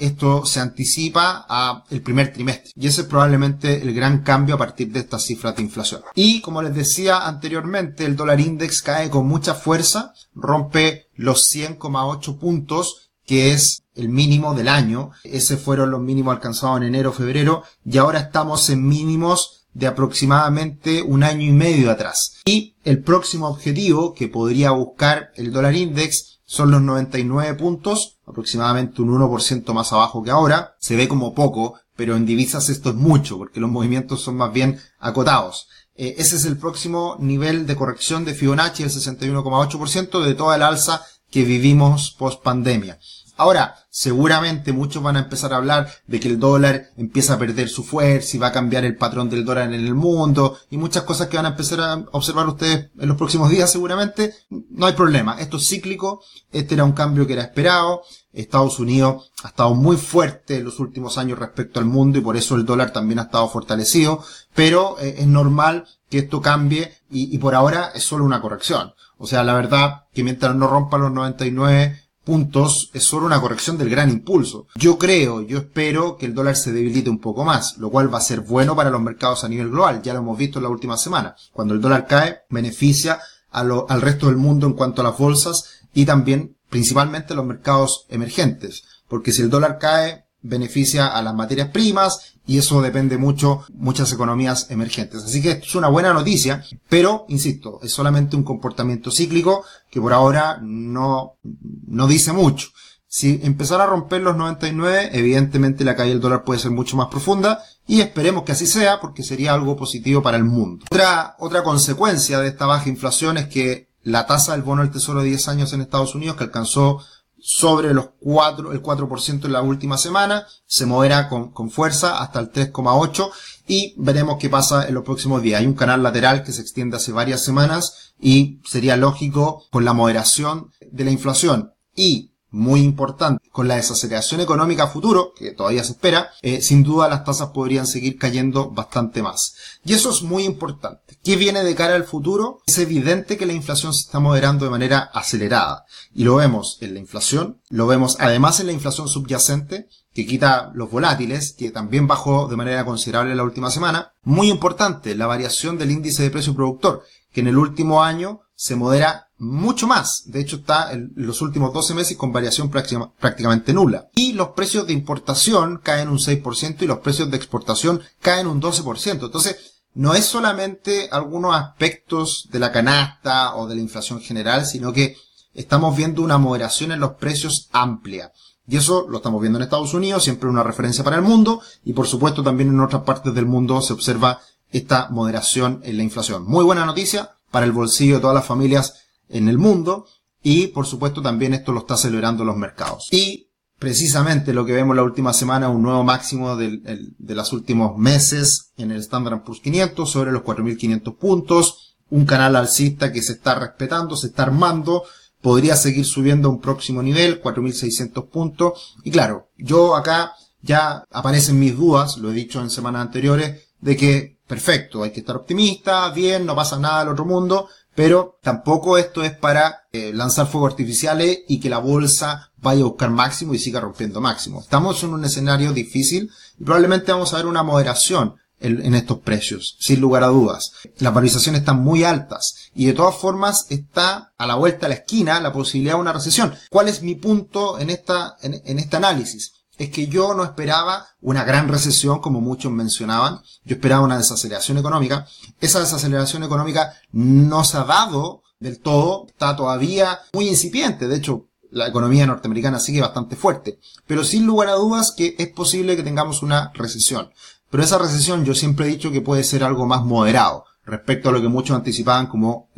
esto 0.00 0.44
se 0.46 0.60
anticipa 0.60 1.46
a 1.48 1.84
el 1.90 2.02
primer 2.02 2.32
trimestre. 2.32 2.72
Y 2.76 2.86
ese 2.86 3.02
es 3.02 3.06
probablemente 3.06 3.82
el 3.82 3.94
gran 3.94 4.22
cambio 4.22 4.54
a 4.54 4.58
partir 4.58 4.92
de 4.92 5.00
estas 5.00 5.24
cifras 5.24 5.56
de 5.56 5.62
inflación. 5.62 6.02
Y 6.14 6.40
como 6.40 6.62
les 6.62 6.74
decía 6.74 7.26
anteriormente, 7.26 8.04
el 8.04 8.16
dólar 8.16 8.40
index 8.40 8.82
cae 8.82 9.10
con 9.10 9.26
mucha 9.26 9.54
fuerza, 9.54 10.12
rompe 10.34 11.08
los 11.14 11.50
100,8 11.52 12.38
puntos, 12.38 13.10
que 13.26 13.52
es 13.52 13.82
el 13.94 14.08
mínimo 14.08 14.54
del 14.54 14.68
año. 14.68 15.10
Ese 15.24 15.56
fueron 15.56 15.90
los 15.90 16.00
mínimos 16.00 16.34
alcanzados 16.34 16.78
en 16.78 16.84
enero, 16.84 17.12
febrero, 17.12 17.62
y 17.84 17.98
ahora 17.98 18.20
estamos 18.20 18.68
en 18.70 18.86
mínimos 18.86 19.66
de 19.72 19.88
aproximadamente 19.88 21.02
un 21.02 21.24
año 21.24 21.42
y 21.42 21.52
medio 21.52 21.90
atrás. 21.90 22.40
Y 22.44 22.76
el 22.84 23.02
próximo 23.02 23.48
objetivo 23.48 24.14
que 24.14 24.28
podría 24.28 24.70
buscar 24.70 25.32
el 25.34 25.52
dólar 25.52 25.74
index 25.74 26.33
son 26.54 26.70
los 26.70 26.82
99 26.82 27.54
puntos, 27.54 28.18
aproximadamente 28.26 29.02
un 29.02 29.10
1% 29.10 29.72
más 29.72 29.92
abajo 29.92 30.22
que 30.22 30.30
ahora. 30.30 30.76
Se 30.78 30.94
ve 30.94 31.08
como 31.08 31.34
poco, 31.34 31.74
pero 31.96 32.14
en 32.14 32.26
divisas 32.26 32.68
esto 32.68 32.90
es 32.90 32.94
mucho, 32.94 33.38
porque 33.38 33.58
los 33.58 33.68
movimientos 33.68 34.22
son 34.22 34.36
más 34.36 34.52
bien 34.52 34.78
acotados. 35.00 35.66
Eh, 35.96 36.14
ese 36.18 36.36
es 36.36 36.44
el 36.44 36.56
próximo 36.56 37.16
nivel 37.18 37.66
de 37.66 37.74
corrección 37.74 38.24
de 38.24 38.34
Fibonacci, 38.34 38.84
el 38.84 38.90
61,8% 38.90 40.22
de 40.22 40.34
toda 40.34 40.54
el 40.54 40.62
alza 40.62 41.04
que 41.28 41.42
vivimos 41.42 42.12
post 42.16 42.40
pandemia. 42.44 43.00
Ahora, 43.36 43.74
seguramente 43.90 44.72
muchos 44.72 45.02
van 45.02 45.16
a 45.16 45.20
empezar 45.20 45.52
a 45.52 45.56
hablar 45.56 45.90
de 46.06 46.20
que 46.20 46.28
el 46.28 46.38
dólar 46.38 46.90
empieza 46.96 47.34
a 47.34 47.38
perder 47.38 47.68
su 47.68 47.82
fuerza 47.82 48.36
y 48.36 48.40
va 48.40 48.48
a 48.48 48.52
cambiar 48.52 48.84
el 48.84 48.96
patrón 48.96 49.28
del 49.28 49.44
dólar 49.44 49.72
en 49.72 49.86
el 49.86 49.94
mundo 49.94 50.56
y 50.70 50.76
muchas 50.76 51.02
cosas 51.02 51.26
que 51.26 51.36
van 51.36 51.46
a 51.46 51.50
empezar 51.50 51.80
a 51.80 52.04
observar 52.12 52.46
ustedes 52.46 52.90
en 52.96 53.08
los 53.08 53.16
próximos 53.16 53.50
días 53.50 53.70
seguramente. 53.70 54.34
No 54.50 54.86
hay 54.86 54.92
problema. 54.92 55.36
Esto 55.40 55.56
es 55.56 55.68
cíclico. 55.68 56.22
Este 56.52 56.74
era 56.74 56.84
un 56.84 56.92
cambio 56.92 57.26
que 57.26 57.32
era 57.32 57.42
esperado. 57.42 58.02
Estados 58.32 58.78
Unidos 58.78 59.32
ha 59.42 59.48
estado 59.48 59.74
muy 59.74 59.96
fuerte 59.96 60.58
en 60.58 60.64
los 60.64 60.78
últimos 60.78 61.18
años 61.18 61.38
respecto 61.38 61.80
al 61.80 61.86
mundo 61.86 62.18
y 62.18 62.22
por 62.22 62.36
eso 62.36 62.54
el 62.54 62.64
dólar 62.64 62.92
también 62.92 63.18
ha 63.18 63.22
estado 63.22 63.48
fortalecido. 63.48 64.22
Pero 64.54 64.96
eh, 65.00 65.16
es 65.18 65.26
normal 65.26 65.86
que 66.08 66.18
esto 66.18 66.40
cambie 66.40 66.92
y, 67.10 67.34
y 67.34 67.38
por 67.38 67.56
ahora 67.56 67.90
es 67.94 68.04
solo 68.04 68.24
una 68.24 68.40
corrección. 68.40 68.94
O 69.18 69.26
sea, 69.26 69.42
la 69.42 69.54
verdad 69.54 70.04
que 70.12 70.24
mientras 70.24 70.54
no 70.54 70.66
rompa 70.66 70.98
los 70.98 71.12
99 71.12 72.03
puntos 72.24 72.90
es 72.92 73.04
solo 73.04 73.26
una 73.26 73.40
corrección 73.40 73.78
del 73.78 73.90
gran 73.90 74.10
impulso. 74.10 74.66
Yo 74.76 74.98
creo, 74.98 75.42
yo 75.42 75.58
espero 75.58 76.16
que 76.16 76.26
el 76.26 76.34
dólar 76.34 76.56
se 76.56 76.72
debilite 76.72 77.10
un 77.10 77.20
poco 77.20 77.44
más, 77.44 77.78
lo 77.78 77.90
cual 77.90 78.12
va 78.12 78.18
a 78.18 78.22
ser 78.22 78.40
bueno 78.40 78.74
para 78.74 78.90
los 78.90 79.00
mercados 79.00 79.44
a 79.44 79.48
nivel 79.48 79.70
global. 79.70 80.02
Ya 80.02 80.14
lo 80.14 80.20
hemos 80.20 80.38
visto 80.38 80.58
en 80.58 80.64
la 80.64 80.70
última 80.70 80.96
semana. 80.96 81.36
Cuando 81.52 81.74
el 81.74 81.80
dólar 81.80 82.06
cae, 82.06 82.40
beneficia 82.50 83.20
al 83.50 84.00
resto 84.00 84.26
del 84.26 84.36
mundo 84.36 84.66
en 84.66 84.72
cuanto 84.72 85.00
a 85.00 85.04
las 85.04 85.16
bolsas 85.16 85.80
y 85.92 86.04
también 86.04 86.56
principalmente 86.70 87.34
los 87.34 87.46
mercados 87.46 88.06
emergentes. 88.08 88.82
Porque 89.06 89.32
si 89.32 89.42
el 89.42 89.50
dólar 89.50 89.78
cae, 89.78 90.23
beneficia 90.44 91.08
a 91.08 91.22
las 91.22 91.34
materias 91.34 91.70
primas 91.70 92.34
y 92.46 92.58
eso 92.58 92.82
depende 92.82 93.16
mucho 93.16 93.64
muchas 93.72 94.12
economías 94.12 94.70
emergentes. 94.70 95.24
Así 95.24 95.42
que 95.42 95.52
esto 95.52 95.66
es 95.66 95.74
una 95.74 95.88
buena 95.88 96.12
noticia, 96.12 96.62
pero 96.88 97.24
insisto, 97.28 97.80
es 97.82 97.92
solamente 97.92 98.36
un 98.36 98.44
comportamiento 98.44 99.10
cíclico 99.10 99.64
que 99.90 100.00
por 100.00 100.12
ahora 100.12 100.58
no, 100.62 101.36
no 101.42 102.06
dice 102.06 102.32
mucho. 102.32 102.68
Si 103.06 103.40
empezara 103.42 103.84
a 103.84 103.86
romper 103.86 104.20
los 104.22 104.36
99, 104.36 105.10
evidentemente 105.12 105.84
la 105.84 105.96
caída 105.96 106.12
del 106.12 106.20
dólar 106.20 106.44
puede 106.44 106.60
ser 106.60 106.72
mucho 106.72 106.96
más 106.96 107.08
profunda 107.08 107.62
y 107.86 108.00
esperemos 108.00 108.42
que 108.42 108.52
así 108.52 108.66
sea 108.66 109.00
porque 109.00 109.22
sería 109.22 109.54
algo 109.54 109.76
positivo 109.76 110.22
para 110.22 110.36
el 110.36 110.44
mundo. 110.44 110.84
Otra, 110.90 111.36
otra 111.38 111.62
consecuencia 111.62 112.40
de 112.40 112.48
esta 112.48 112.66
baja 112.66 112.88
inflación 112.88 113.38
es 113.38 113.46
que 113.46 113.88
la 114.02 114.26
tasa 114.26 114.52
del 114.52 114.62
bono 114.62 114.82
del 114.82 114.90
tesoro 114.90 115.20
de 115.20 115.28
10 115.28 115.48
años 115.48 115.72
en 115.72 115.80
Estados 115.80 116.14
Unidos 116.14 116.36
que 116.36 116.44
alcanzó 116.44 117.00
sobre 117.46 117.92
los 117.92 118.08
4, 118.20 118.72
el 118.72 118.82
4% 118.82 119.44
en 119.44 119.52
la 119.52 119.60
última 119.60 119.98
semana, 119.98 120.46
se 120.64 120.86
moverá 120.86 121.28
con, 121.28 121.50
con 121.50 121.70
fuerza 121.70 122.22
hasta 122.22 122.40
el 122.40 122.50
3,8 122.50 123.30
y 123.68 123.94
veremos 123.98 124.38
qué 124.40 124.48
pasa 124.48 124.88
en 124.88 124.94
los 124.94 125.04
próximos 125.04 125.42
días. 125.42 125.60
Hay 125.60 125.66
un 125.66 125.74
canal 125.74 126.02
lateral 126.02 126.42
que 126.42 126.52
se 126.52 126.62
extiende 126.62 126.96
hace 126.96 127.12
varias 127.12 127.44
semanas 127.44 128.14
y 128.18 128.62
sería 128.64 128.96
lógico 128.96 129.64
con 129.70 129.84
la 129.84 129.92
moderación 129.92 130.70
de 130.90 131.04
la 131.04 131.10
inflación 131.10 131.74
y 131.94 132.33
muy 132.54 132.80
importante. 132.80 133.42
Con 133.50 133.68
la 133.68 133.76
desaceleración 133.76 134.40
económica 134.40 134.86
futuro, 134.86 135.32
que 135.36 135.50
todavía 135.50 135.84
se 135.84 135.92
espera, 135.92 136.30
eh, 136.40 136.62
sin 136.62 136.82
duda 136.82 137.08
las 137.08 137.24
tasas 137.24 137.48
podrían 137.48 137.86
seguir 137.86 138.16
cayendo 138.16 138.70
bastante 138.70 139.22
más. 139.22 139.54
Y 139.84 139.92
eso 139.92 140.10
es 140.10 140.22
muy 140.22 140.44
importante. 140.44 141.18
¿Qué 141.22 141.36
viene 141.36 141.64
de 141.64 141.74
cara 141.74 141.96
al 141.96 142.04
futuro? 142.04 142.60
Es 142.66 142.78
evidente 142.78 143.36
que 143.36 143.46
la 143.46 143.52
inflación 143.52 143.92
se 143.92 144.02
está 144.02 144.20
moderando 144.20 144.64
de 144.64 144.70
manera 144.70 145.10
acelerada. 145.12 145.84
Y 146.14 146.24
lo 146.24 146.36
vemos 146.36 146.78
en 146.80 146.94
la 146.94 147.00
inflación, 147.00 147.60
lo 147.70 147.86
vemos 147.86 148.16
además 148.20 148.60
en 148.60 148.66
la 148.66 148.72
inflación 148.72 149.08
subyacente, 149.08 149.88
que 150.14 150.26
quita 150.26 150.70
los 150.74 150.90
volátiles, 150.90 151.54
que 151.58 151.72
también 151.72 152.06
bajó 152.06 152.46
de 152.46 152.56
manera 152.56 152.84
considerable 152.84 153.34
la 153.34 153.42
última 153.42 153.70
semana. 153.70 154.12
Muy 154.22 154.48
importante, 154.48 155.16
la 155.16 155.26
variación 155.26 155.76
del 155.76 155.90
índice 155.90 156.22
de 156.22 156.30
precio 156.30 156.54
productor, 156.54 157.02
que 157.32 157.40
en 157.40 157.48
el 157.48 157.58
último 157.58 158.04
año 158.04 158.42
se 158.54 158.76
modera 158.76 159.23
mucho 159.38 159.86
más. 159.86 160.22
De 160.26 160.40
hecho, 160.40 160.56
está 160.56 160.92
en 160.92 161.12
los 161.16 161.42
últimos 161.42 161.72
12 161.72 161.94
meses 161.94 162.16
con 162.16 162.32
variación 162.32 162.70
prácticamente 162.70 163.72
nula. 163.72 164.08
Y 164.14 164.32
los 164.32 164.48
precios 164.50 164.86
de 164.86 164.92
importación 164.92 165.80
caen 165.82 166.08
un 166.08 166.18
6% 166.18 166.82
y 166.82 166.86
los 166.86 166.98
precios 166.98 167.30
de 167.30 167.36
exportación 167.36 168.00
caen 168.20 168.46
un 168.46 168.60
12%. 168.60 169.24
Entonces, 169.24 169.56
no 169.94 170.14
es 170.14 170.24
solamente 170.24 171.08
algunos 171.10 171.54
aspectos 171.54 172.48
de 172.50 172.58
la 172.58 172.72
canasta 172.72 173.54
o 173.56 173.66
de 173.66 173.76
la 173.76 173.80
inflación 173.80 174.20
general, 174.20 174.66
sino 174.66 174.92
que 174.92 175.16
estamos 175.52 175.96
viendo 175.96 176.22
una 176.22 176.38
moderación 176.38 176.92
en 176.92 177.00
los 177.00 177.12
precios 177.12 177.68
amplia. 177.72 178.32
Y 178.66 178.76
eso 178.76 179.06
lo 179.08 179.18
estamos 179.18 179.40
viendo 179.40 179.58
en 179.58 179.64
Estados 179.64 179.94
Unidos, 179.94 180.24
siempre 180.24 180.48
una 180.48 180.62
referencia 180.62 181.04
para 181.04 181.16
el 181.16 181.22
mundo, 181.22 181.60
y 181.84 181.92
por 181.92 182.06
supuesto 182.06 182.42
también 182.42 182.70
en 182.70 182.80
otras 182.80 183.02
partes 183.02 183.34
del 183.34 183.46
mundo 183.46 183.80
se 183.82 183.92
observa 183.92 184.40
esta 184.72 185.08
moderación 185.10 185.80
en 185.84 185.98
la 185.98 186.02
inflación. 186.02 186.44
Muy 186.44 186.64
buena 186.64 186.86
noticia 186.86 187.36
para 187.50 187.66
el 187.66 187.72
bolsillo 187.72 188.16
de 188.16 188.20
todas 188.20 188.34
las 188.34 188.46
familias 188.46 189.03
en 189.28 189.48
el 189.48 189.58
mundo 189.58 190.06
y 190.42 190.68
por 190.68 190.86
supuesto 190.86 191.22
también 191.22 191.54
esto 191.54 191.72
lo 191.72 191.80
está 191.80 191.94
acelerando 191.94 192.44
los 192.44 192.56
mercados. 192.56 193.08
Y 193.10 193.48
precisamente 193.78 194.52
lo 194.52 194.64
que 194.64 194.72
vemos 194.72 194.94
la 194.94 195.02
última 195.02 195.32
semana, 195.32 195.68
un 195.68 195.82
nuevo 195.82 196.04
máximo 196.04 196.56
de, 196.56 196.80
de 197.18 197.34
los 197.34 197.52
últimos 197.52 197.96
meses 197.96 198.72
en 198.76 198.90
el 198.90 199.00
Standard 199.00 199.42
Poor's 199.42 199.60
500 199.60 200.10
sobre 200.10 200.32
los 200.32 200.42
4.500 200.42 201.16
puntos, 201.16 201.96
un 202.10 202.26
canal 202.26 202.56
alcista 202.56 203.12
que 203.12 203.22
se 203.22 203.32
está 203.32 203.54
respetando, 203.54 204.16
se 204.16 204.28
está 204.28 204.44
armando, 204.44 205.04
podría 205.40 205.76
seguir 205.76 206.04
subiendo 206.04 206.48
a 206.48 206.52
un 206.52 206.60
próximo 206.60 207.02
nivel, 207.02 207.42
4.600 207.42 208.28
puntos. 208.28 208.96
Y 209.02 209.10
claro, 209.10 209.48
yo 209.56 209.96
acá 209.96 210.32
ya 210.62 211.04
aparecen 211.10 211.58
mis 211.58 211.76
dudas, 211.76 212.16
lo 212.18 212.30
he 212.30 212.34
dicho 212.34 212.60
en 212.60 212.70
semanas 212.70 213.02
anteriores, 213.02 213.68
de 213.80 213.96
que 213.96 214.34
perfecto, 214.46 215.02
hay 215.02 215.10
que 215.10 215.20
estar 215.20 215.36
optimista, 215.36 216.10
bien, 216.10 216.46
no 216.46 216.54
pasa 216.54 216.78
nada 216.78 217.00
al 217.00 217.08
otro 217.08 217.24
mundo, 217.24 217.68
pero 217.94 218.38
tampoco 218.42 218.98
esto 218.98 219.22
es 219.22 219.32
para 219.32 219.86
eh, 219.92 220.12
lanzar 220.12 220.46
fuegos 220.46 220.72
artificiales 220.72 221.40
y 221.48 221.60
que 221.60 221.70
la 221.70 221.78
bolsa 221.78 222.50
vaya 222.56 222.82
a 222.82 222.86
buscar 222.86 223.10
máximo 223.10 223.54
y 223.54 223.58
siga 223.58 223.80
rompiendo 223.80 224.20
máximo. 224.20 224.60
Estamos 224.60 225.02
en 225.02 225.10
un 225.10 225.24
escenario 225.24 225.72
difícil 225.72 226.30
y 226.58 226.64
probablemente 226.64 227.12
vamos 227.12 227.32
a 227.32 227.36
ver 227.36 227.46
una 227.46 227.62
moderación 227.62 228.36
en, 228.60 228.94
estos 228.94 229.18
precios, 229.18 229.76
sin 229.78 230.00
lugar 230.00 230.24
a 230.24 230.28
dudas. 230.28 230.72
Las 230.98 231.12
valorizaciones 231.12 231.60
están 231.60 231.82
muy 231.82 232.02
altas 232.02 232.70
y 232.74 232.86
de 232.86 232.94
todas 232.94 233.14
formas 233.14 233.66
está 233.68 234.32
a 234.38 234.46
la 234.46 234.54
vuelta 234.54 234.86
a 234.86 234.88
la 234.88 234.94
esquina 234.94 235.38
la 235.40 235.52
posibilidad 235.52 235.96
de 235.96 236.00
una 236.00 236.14
recesión. 236.14 236.54
¿Cuál 236.70 236.88
es 236.88 237.02
mi 237.02 237.14
punto 237.14 237.78
en 237.78 237.90
esta, 237.90 238.36
en 238.40 238.78
este 238.78 238.96
análisis? 238.96 239.53
Es 239.78 239.90
que 239.90 240.06
yo 240.06 240.34
no 240.34 240.44
esperaba 240.44 241.06
una 241.20 241.44
gran 241.44 241.68
recesión 241.68 242.20
como 242.20 242.40
muchos 242.40 242.72
mencionaban, 242.72 243.40
yo 243.64 243.74
esperaba 243.74 244.04
una 244.04 244.18
desaceleración 244.18 244.78
económica. 244.78 245.26
Esa 245.60 245.80
desaceleración 245.80 246.44
económica 246.44 246.94
no 247.12 247.64
se 247.64 247.78
ha 247.78 247.84
dado 247.84 248.42
del 248.60 248.80
todo, 248.80 249.26
está 249.28 249.56
todavía 249.56 250.20
muy 250.32 250.48
incipiente, 250.48 251.08
de 251.08 251.16
hecho 251.16 251.48
la 251.70 251.88
economía 251.88 252.26
norteamericana 252.26 252.78
sigue 252.78 253.00
bastante 253.00 253.34
fuerte, 253.34 253.80
pero 254.06 254.22
sin 254.22 254.46
lugar 254.46 254.68
a 254.68 254.74
dudas 254.74 255.12
que 255.16 255.34
es 255.38 255.48
posible 255.48 255.96
que 255.96 256.04
tengamos 256.04 256.42
una 256.42 256.70
recesión. 256.72 257.30
Pero 257.68 257.82
esa 257.82 257.98
recesión 257.98 258.44
yo 258.44 258.54
siempre 258.54 258.86
he 258.86 258.90
dicho 258.90 259.10
que 259.10 259.20
puede 259.20 259.42
ser 259.42 259.64
algo 259.64 259.84
más 259.84 260.04
moderado 260.04 260.64
respecto 260.86 261.28
a 261.28 261.32
lo 261.32 261.42
que 261.42 261.48
muchos 261.48 261.74
anticipaban 261.74 262.28
como 262.28 262.68